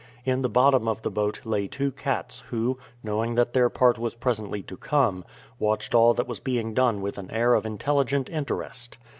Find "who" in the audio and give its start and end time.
2.47-2.79